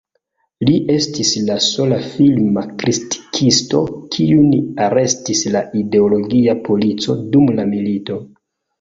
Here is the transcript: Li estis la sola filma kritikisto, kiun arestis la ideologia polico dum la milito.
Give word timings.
Li 0.69 0.77
estis 0.93 1.33
la 1.49 1.57
sola 1.65 1.99
filma 2.13 2.63
kritikisto, 2.71 3.83
kiun 4.17 4.51
arestis 4.89 5.47
la 5.59 5.65
ideologia 5.85 6.61
polico 6.69 7.21
dum 7.31 7.57
la 7.63 7.73
milito. 7.75 8.23